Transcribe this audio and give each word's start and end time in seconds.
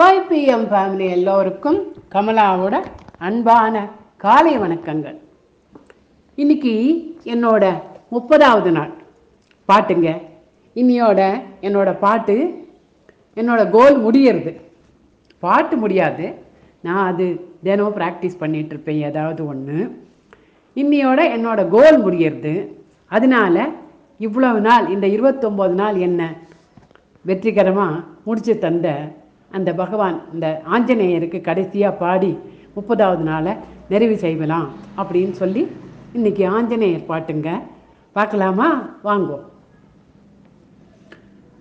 Five 0.00 0.20
PM 0.30 0.64
family 0.70 1.10
எல்லோருக்கும் 1.10 1.92
கமலாவோட 2.14 2.84
அன்பான 3.18 3.88
காலை 4.16 4.58
வணக்கங்கள். 4.58 5.16
இன்னைக்கு 6.34 6.72
என்னோட 7.24 7.82
முப்பதாவது 8.12 8.70
நாள். 8.70 8.92
பாட்டுங்க. 9.68 10.20
இன்னியோட 10.74 11.42
என்னோட 11.60 11.98
பாட்டு 11.98 12.36
என்னோட 13.34 13.70
கோல் 13.70 13.96
முடியறது. 14.06 14.60
பாட்டு 15.38 15.76
முடியாது. 15.76 16.42
நான் 16.82 17.12
அது 17.12 17.50
தினம் 17.62 17.96
ப்ராக்டிஸ் 17.96 18.40
பண்ணிகிட்ருப்பேன் 18.40 19.04
ஏதாவது 19.10 19.46
ஒன்று 19.46 19.78
இன்னியோட 20.74 21.20
என்னோட 21.36 21.68
கோல் 21.68 22.04
முடியறது. 22.04 22.66
அதனால 23.06 23.68
இவ்வளவு 24.18 24.60
நாள் 24.60 24.88
இந்த 24.88 25.06
இருபத்தொம்போது 25.06 25.76
நாள் 25.84 25.94
என்ன 25.94 26.34
வெற்றிகரமாக 27.22 28.04
முடிச்சு 28.24 28.58
தந்த 28.58 29.18
அந்த 29.50 29.70
பகவான் 29.74 30.16
இந்த 30.34 30.46
ஆஞ்சநேயருக்கு 30.72 31.40
கடைசியாக 31.40 32.00
பாடி 32.02 32.32
முப்பதாவது 32.76 33.22
நாளை 33.22 33.52
நிறைவு 33.88 34.16
செய்யலாம் 34.16 34.68
அப்படின்னு 34.98 35.32
சொல்லி 35.32 35.62
இன்னைக்கு 36.12 36.44
ஆஞ்சநேயர் 36.48 37.08
பாட்டுங்க. 37.08 37.50
பார்க்கலாமா? 38.16 38.68
வாங்குவோம் 39.04 39.46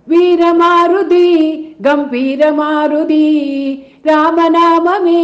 வீரமாருதி 0.07 1.27
கம்பீரமாருதி 1.81 3.25
ராமநாமமே 4.03 5.19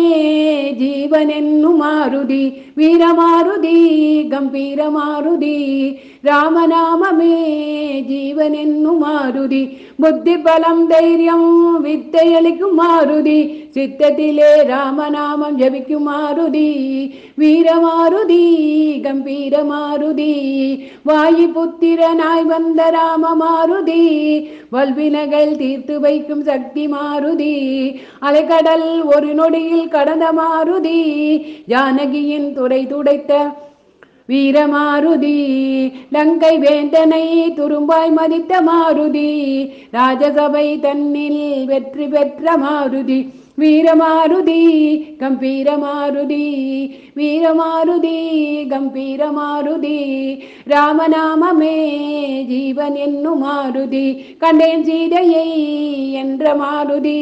ஜீவனென்னு 0.81 1.71
மாருதி 1.81 2.43
வீரமாருதி 2.77 3.77
கம்பீரமாருதி 4.31 5.55
ராமநாமமே 6.23 7.35
ஜீ 8.01 8.14
மாருதி 8.35 9.61
புத்தி 9.97 10.35
பலம் 10.37 10.81
தைரியம் 10.87 11.47
வித்தையளிக்கும் 11.83 12.75
மாருதி 12.79 13.37
சித்தத்திலே 13.75 14.49
ராமநாமம் 14.63 15.57
ஜபிக்கும் 15.57 16.05
மாருதி 16.07 16.69
வீரமாருதி 17.37 18.43
கம்பீரமாருதி 19.05 20.31
வாயு 21.03 21.47
புத்திரனாய் 21.47 22.45
வந்த 22.45 22.81
ராம 22.89 23.33
மாருதி 23.35 24.03
வல்வினகள் 24.71 25.53
தீர்த்து 25.55 25.97
வைக்கும் 25.99 26.43
சக்தி 26.43 26.85
மாருதி 26.87 27.53
அலைக்கடல் 28.21 28.89
ஒரு 29.15 29.31
நொடியில் 29.33 29.87
கடந்த 29.87 30.27
மாருதி 30.33 30.99
ஜானகியின் 31.67 32.49
துறை 32.53 32.81
துடைத்த 32.85 33.31
வீரமாருதி. 34.29 35.91
லங்கை 36.11 36.59
வேந்தனை 36.59 37.53
துரும்பாய் 37.53 38.11
மதித்த 38.11 38.61
மாருதி. 38.61 39.69
ராஜசபை 39.91 40.79
தன்னில் 40.79 41.65
வெற்றி 41.65 42.07
பெற்ற 42.07 42.57
மாருதி. 42.57 43.27
வீரமாருதி 43.57 44.63
கம்பீரமாருதி. 45.19 46.45
வீரமாருதி 47.15 48.19
கம்பீரமாருதி. 48.67 49.97
ராமநாமமே 50.67 51.87
ஜீவன் 52.45 52.95
என்னும் 52.95 53.43
மாருதி. 53.43 54.37
கண்டேன் 54.37 54.83
சீதையை 54.83 55.73
என்ற 56.21 56.53
மாருதி 56.61 57.21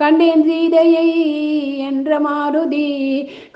கண்டேன் 0.00 0.44
சீதையை 0.48 1.08
என்ற 1.88 2.18
மாருதி. 2.26 2.88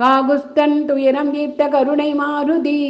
காகுஸ்தன் 0.02 0.78
துயரம் 0.88 1.32
தீர்த்த 1.34 1.68
கருணை 1.74 2.10
மாருதி 2.22 2.80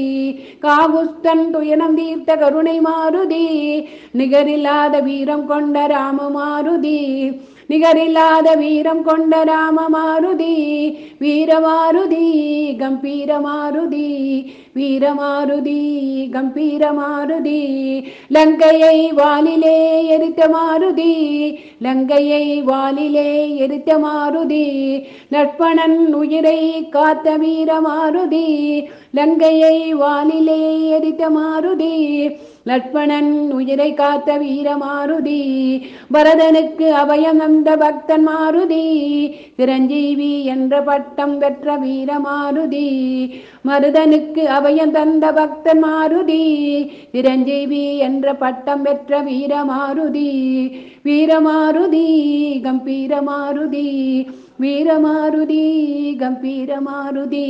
காகுஸ்தன் 0.66 1.46
துயரம் 1.54 1.96
தீர்த்த 2.00 2.36
கருணை 2.42 2.76
மாருதி. 2.88 3.46
நிகரில்லாத 4.20 4.94
வீரம் 5.08 5.46
கொண்ட 5.52 5.86
ராம 5.86 6.28
மாருதி 6.36 7.00
நிகரில்லாத 7.72 8.48
வீரம் 8.62 9.02
கொண்ட 9.02 9.34
ராம 9.50 9.84
மாருதி. 9.94 10.56
வீரமாருதி 11.22 12.26
கம்பீரமாருதி 12.80 14.08
வீரமாருதி 14.78 15.80
கம்பீரமாருதி 16.34 17.60
லங்கையை 18.34 18.98
வாலிலே 19.18 19.78
எரித்த 20.14 20.48
மாருதி 20.54 21.14
லங்கையை 21.82 22.44
வாலிலே 22.62 23.28
எரித்த 23.56 23.98
மாருதி 23.98 24.66
நட்பணன் 25.28 25.98
உயிரை 26.14 26.60
காத்த 26.90 27.36
வீர 27.36 27.80
மாருதி 27.80 28.48
லங்கையை 29.16 29.78
வாலிலே 29.94 30.60
எரித்த 30.90 31.30
மாருதி 31.30 31.94
லட்பணன் 32.66 33.32
உயிரை 33.54 33.88
காத்த 33.94 34.36
வீர 34.38 34.68
மாருதி 34.76 35.40
பரதனுக்கு 36.14 36.86
அபயம் 37.00 37.40
வந்த 37.40 37.70
பக்தன் 37.76 38.24
மாருதி 38.24 38.84
சிரஞ்சீவி 39.56 40.30
என்ற 40.52 40.80
பட்டம் 40.82 41.34
பெற்ற 41.38 41.76
வீரமாருதி 41.82 42.88
மருதனுக்கு 43.62 44.44
அபயம் 44.50 44.94
தந்த 44.94 45.32
பக்தன் 45.32 45.82
மாருதி 45.82 46.40
சிரஞ்சீவி 47.12 47.84
என்ற 48.00 48.34
பட்டம் 48.36 48.82
பெற்ற 48.82 49.20
வீர 49.22 49.64
மாருதி 49.64 50.30
வீரமாருதி 51.06 52.06
கம்பீர 52.64 53.20
மாருதி 53.22 53.86
வீரமாருதி 54.60 55.62
கம்பீரமாருதி 56.18 57.46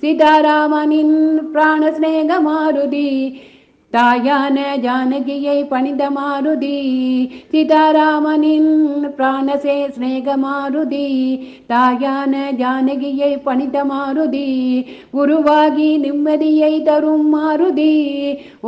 சீதாராமனின் 0.00 1.18
பிராண 1.52 1.82
ஸ்நேக 1.96 2.40
மாருதி 2.42 3.08
தாயான 3.94 4.58
ஜானகியை 4.84 5.56
பணிந்த 5.64 6.04
மாருதி 6.10 6.78
சீதாராமனின் 7.50 8.70
பிராணசே 9.16 9.76
ஸ்நேக 9.90 10.36
மாருதி 10.36 11.06
தாயான 11.70 12.34
ஜானகியை 12.60 13.32
பணிந்த 13.44 13.84
மாருதி 13.84 14.48
குருவாகி 15.14 15.90
நிம்மதியை 16.04 16.72
தரும் 16.82 17.28
மாருதி 17.34 17.92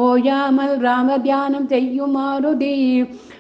ஓயாமல் 0.03 0.77
ராம 0.81 1.19
தியானம் 1.19 1.69
செய்யும் 1.69 2.15
மாருதி 2.17 2.77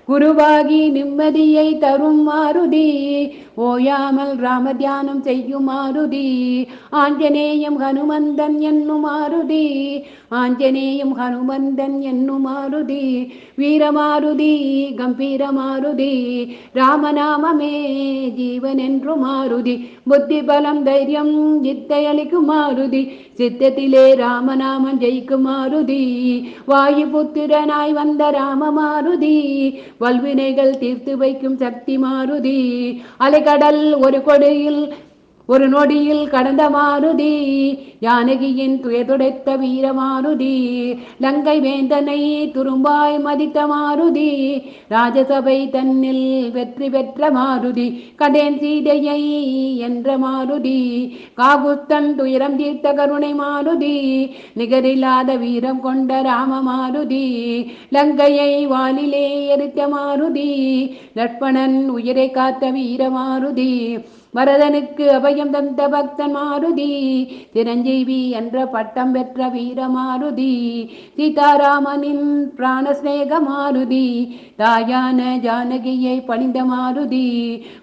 குருவாகி 0.09 0.83
நிம்மதியை 0.91 1.69
தரும் 1.79 2.21
மாருதி 2.27 2.89
ஓயாமல் 3.63 4.35
ராம 4.39 4.75
தியானம் 4.75 5.23
செய்யும் 5.23 5.67
மாருதி 5.69 6.27
ஆஞ்சநேயம் 7.01 7.79
ஹனுமந்தன் 7.81 8.59
என்னும் 8.65 9.05
மாருதி 9.07 9.65
ஆஞ்சநேயம் 10.37 11.15
ஹனுமந்தன் 11.19 11.76
என்னும் 12.07 12.45
மாருதி 12.47 13.03
வீரமாருதி 13.59 14.53
கம்பீரமாருதி 14.99 16.13
ராமநாமமே 16.75 17.73
ஜீவன் 18.37 18.79
என்று 18.79 19.15
மாருதி 19.17 19.75
புத்தி 20.05 20.39
பலம் 20.43 20.83
தைரியம் 20.83 21.33
சித்தை 21.65 22.03
அளிக்கும் 22.07 22.49
மாருதி 22.51 23.03
சித்தத்திலே 23.39 24.05
ராமநாமம் 24.17 25.01
ஜெயிக்கும் 25.01 25.47
மாருதி 25.47 26.03
வாயு 26.67 27.07
புத்திரனாய் 27.07 27.93
வந்த 27.93 28.31
ராம 28.31 28.71
மாருதி 28.73 29.37
வல்வினைகள் 29.99 30.79
தீர்த்து 30.79 31.15
வைக்கும் 31.17 31.59
சக்தி 31.59 31.97
மாருதி 31.99 32.59
அலைக்கடல் 33.19 33.83
ஒரு 34.01 34.21
கொடையில் 34.23 34.81
ஒரு 35.49 35.67
நொடியில் 35.69 36.23
கடந்த 36.29 36.63
மாருதி 36.71 37.35
ஜானகியின் 38.01 38.75
துயதுடைத்த 38.83 39.51
வீரமாருதி 39.61 40.55
லங்கை 41.21 41.55
வேந்தனை 41.61 42.19
துரும்பாய் 42.55 43.19
மதித்த 43.19 43.67
மாருதி 43.67 44.31
ராஜசபை 44.91 45.57
தன்னில் 45.71 46.27
வெற்றி 46.51 46.89
பெற்ற 46.89 47.31
மாருதி 47.31 47.87
கடேன் 48.17 48.59
சீதையை 48.59 49.21
என்ற 49.89 50.19
மாருதி 50.19 50.81
காகுத்தன் 51.35 52.11
துயரம் 52.17 52.59
தீர்த்த 52.59 52.95
கருணை 52.95 53.33
மாருதி 53.35 53.95
நிகரில்லாத 54.57 55.39
வீரம் 55.39 55.81
கொண்ட 55.81 56.21
ராம 56.23 56.61
மாருதி 56.63 57.25
லங்கையை 57.95 58.53
வாலிலே 58.67 59.27
எரித்த 59.55 59.89
மாருதி 59.89 60.51
லட்பணன் 61.15 61.81
உயிரை 61.91 62.29
காத்த 62.31 62.71
வீர 62.71 63.03
மாருதி 63.11 63.73
பரதனுக்கு 64.37 65.05
அபயம் 65.13 65.53
தந்த 65.53 65.83
பக்தன் 65.89 66.33
மாருதி 66.33 66.89
சிரஞ்சீவி 67.53 68.19
என்ற 68.37 68.65
பட்டம் 68.67 69.13
பெற்ற 69.13 69.49
வீர 69.49 69.89
மாருதி 69.89 70.55
சீதாராமனின் 71.17 72.27
பிராணஸ்நேக 72.57 73.39
மாருதி 73.47 74.09
தாயான 74.59 75.21
ஜானகியை 75.45 76.17
பணிந்த 76.27 76.59
மாருதி 76.65 77.29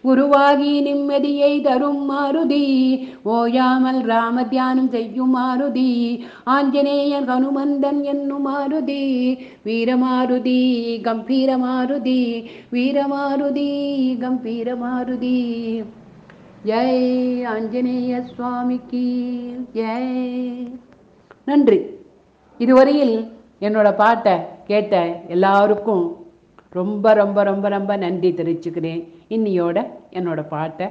குருவாகி 0.03 0.73
நிம்மதியை 0.81 1.53
தரும் 1.61 2.03
மாருதி 2.09 2.67
ஓயாமல் 3.33 4.01
ராம 4.03 4.45
தியானம் 4.45 4.91
செய்யும் 4.91 5.33
மாருதி 5.35 5.89
ஆஞ்சநேயன் 6.51 7.27
ஹனுமந்தன் 7.29 8.01
என்னும் 8.05 8.47
மாருதி 8.47 9.03
வீரமாருதி 9.65 10.61
கம்பீரமாருதி 11.07 12.21
வீரமாருதி 12.73 13.69
கம்பீரமாருதி 14.23 15.35
ஜெய் 16.65 17.45
ஆஞ்சநேய 17.45 18.21
சுவாமிக்கு 18.21 19.03
ஜெய். 19.73 20.79
நன்றி. 21.45 21.81
இதுவரையில் 22.57 23.37
என்னோட 23.61 23.95
பாட்டை 23.95 24.37
கேட்ட 24.63 25.21
எல்லாருக்கும் 25.27 26.25
ரொம்ப 26.69 27.13
ரொம்ப 27.13 27.43
ரொம்ப 27.43 27.69
ரொம்ப 27.69 27.95
நன்றி 27.95 28.31
தெரிவிச்சுக்கிறேன். 28.31 29.07
இன்னியோட 29.29 29.87
என்னோட 30.11 30.47
பாட்டை 30.47 30.87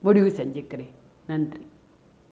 முடிவு 0.00 0.28
செஞ்சுக்கிறேன். 0.28 0.90
நன்றி. 1.26 1.66